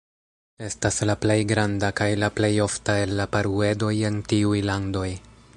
[0.67, 5.09] Estas la plej granda kaj la plej ofta el la paruedoj en tiuj landoj.